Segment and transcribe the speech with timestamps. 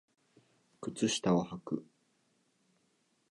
[0.81, 1.85] 靴下をはく